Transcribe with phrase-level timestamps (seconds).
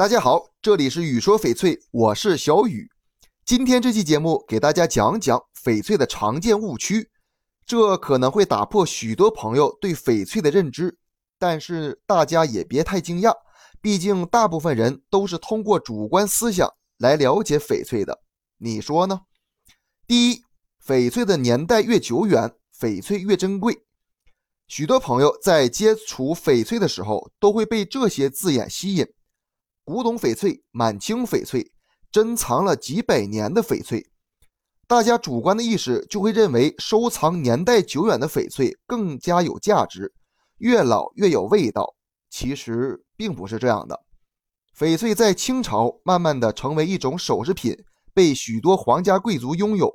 [0.00, 2.88] 大家好，这里是雨说翡翠，我是小雨。
[3.44, 7.10] 今天这期节目给大家讲讲翡翠的常见误区，
[7.66, 10.96] 这可能会打破许多朋友对翡翠的认知，
[11.38, 13.34] 但是大家也别太惊讶，
[13.82, 18.22] 毕竟大部分人都是通过主观思想来了解翡翠的，
[18.56, 19.20] 你说呢？
[20.06, 20.42] 第一，
[20.82, 23.82] 翡翠的年代越久远，翡翠越珍贵。
[24.66, 29.06] 许多朋友在接触翡翠的时候，都会被这些字眼吸引。
[29.90, 31.72] 古董翡翠、满清翡翠、
[32.12, 34.08] 珍藏了几百年的翡翠，
[34.86, 40.14] 大家主观的意识就会认为收藏年代久远的翡翠更加有价值，
[40.58, 41.96] 越老越有味道。
[42.30, 44.00] 其实并不是这样的。
[44.78, 47.76] 翡翠在清朝慢慢的成为一种首饰品，
[48.14, 49.92] 被许多皇家贵族拥有。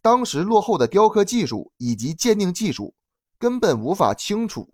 [0.00, 2.94] 当时落后的雕刻技术以及鉴定技术，
[3.40, 4.72] 根本无法清楚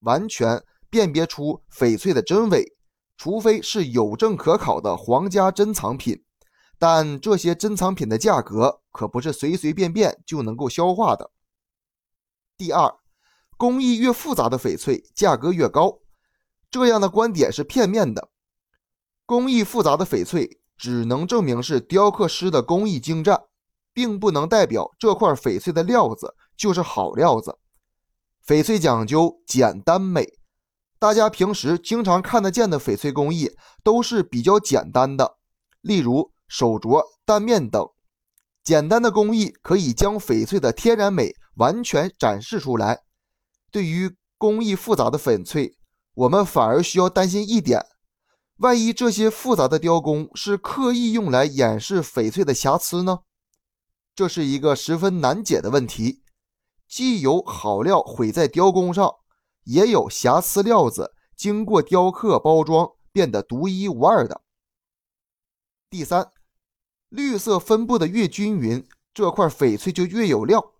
[0.00, 2.74] 完全辨别出翡翠的真伪。
[3.20, 6.24] 除非是有证可考的皇家珍藏品，
[6.78, 11.30] 但这些珍藏品的价格可不是随随便便就能够消化的。
[12.56, 12.90] 第二，
[13.58, 15.98] 工艺越复杂的翡翠价格越高，
[16.70, 18.30] 这样的观点是片面的。
[19.26, 23.38] 工艺复杂的翡翠只能证明是雕刻师的工艺精湛，
[23.92, 27.58] 并不能代表这块翡翠的料子就是好料子。
[28.46, 30.39] 翡翠讲究简单美。
[31.00, 35.38] 大家平时经常看得见的翡翠工艺都是比较简单的，
[35.80, 37.88] 例如手镯、蛋面等。
[38.62, 43.00] 简单的工艺可以将翡翠的天然美完全展示出来。
[43.70, 45.78] 对于工艺复杂的翡翠，
[46.12, 47.82] 我们反而需要担心一点：
[48.58, 53.20] 万一这些复杂的雕工是刻意用来掩饰翡翠的瑕疵呢？
[54.14, 56.22] 这是一个十分难解的问题。
[56.86, 59.19] 既有好料毁在雕工上。
[59.64, 64.42] 也有瑕疵料子经过雕刻包装变得独一无二的。
[65.88, 66.30] 第三，
[67.08, 70.74] 绿色分布的越均匀，这块翡翠就越有料。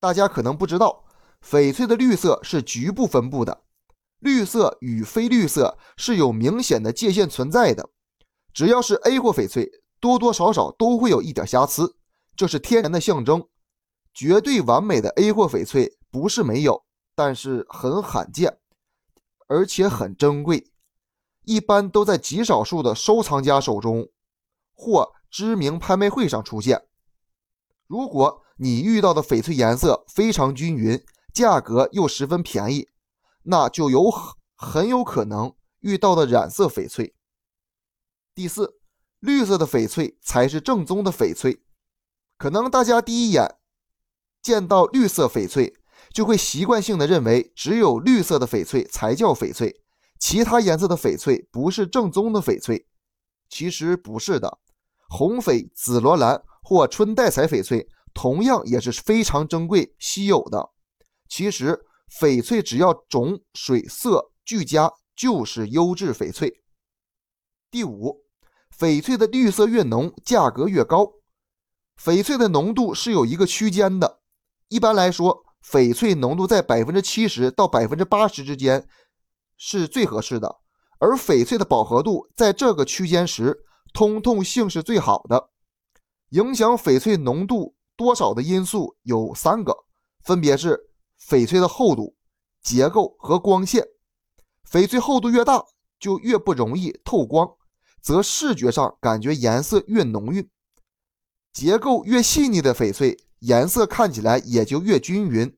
[0.00, 1.04] 大家可能不知道，
[1.44, 3.62] 翡翠的绿色是局部分布的，
[4.18, 7.90] 绿色与非绿色是有明显的界限存在的。
[8.52, 11.96] 只要是 A 货翡翠，多多少少都会有一点瑕疵，
[12.34, 13.48] 这是天然的象征。
[14.12, 16.84] 绝对完美的 A 货翡翠不是没有。
[17.14, 18.58] 但是很罕见，
[19.46, 20.70] 而且很珍贵，
[21.44, 24.08] 一般都在极少数的收藏家手中
[24.72, 26.86] 或知名拍卖会上出现。
[27.86, 32.88] 如果你遇到的翡翠颜色非常均匀，价格又十分便宜，
[33.42, 37.14] 那就有很很有可能遇到的染色翡翠。
[38.34, 38.78] 第四，
[39.20, 41.62] 绿色的翡翠才是正宗的翡翠。
[42.38, 43.58] 可能大家第一眼
[44.40, 45.76] 见到绿色翡翠。
[46.12, 49.74] 就会习惯性的认为，只有绿色的翡翠才叫翡翠，
[50.18, 52.86] 其他颜色的翡翠不是正宗的翡翠。
[53.48, 54.58] 其实不是的，
[55.08, 60.70] 红翡、紫罗兰或春带彩翡翠同样也是非常珍贵稀有的。
[61.28, 61.80] 其实
[62.20, 66.62] 翡翠只要种、水、色俱佳，就是优质翡翠。
[67.70, 68.22] 第五，
[68.78, 71.10] 翡翠的绿色越浓，价格越高。
[71.98, 74.20] 翡翠的浓度是有一个区间的，
[74.68, 75.44] 一般来说。
[75.64, 78.86] 翡翠浓度在百分之七十到百分之八十之间
[79.56, 80.56] 是最合适的，
[80.98, 83.64] 而翡翠的饱和度在这个区间时，
[83.94, 85.50] 通透性是最好的。
[86.30, 89.76] 影响翡翠浓度多少的因素有三个，
[90.24, 90.90] 分别是
[91.28, 92.16] 翡翠的厚度、
[92.62, 93.86] 结构和光线。
[94.68, 95.64] 翡翠厚度越大，
[96.00, 97.48] 就越不容易透光，
[98.00, 100.42] 则视觉上感觉颜色越浓郁；
[101.52, 103.16] 结构越细腻的翡翠。
[103.42, 105.56] 颜色看起来也就越均匀，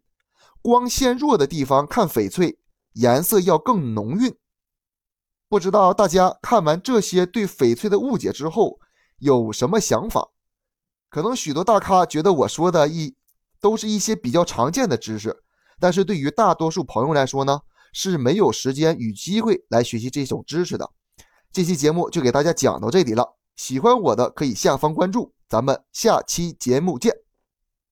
[0.63, 2.59] 光线弱的地方看翡翠
[2.95, 4.39] 颜色要更浓郁。
[5.51, 8.81] 不知道大家看完这些对翡翠的误解之后
[9.19, 10.31] 有什么想法？
[11.11, 13.15] 可能许多大咖觉得我说的一
[13.61, 15.43] 都是一些比较常见的知识，
[15.79, 17.61] 但是对于大多数朋友来说呢，
[17.93, 20.91] 是没有时间与机会来学习这种知识的。
[21.53, 27.24] 这期节目就给大家讲到这里了，喜欢我的可以下方关注，咱们下期节目见。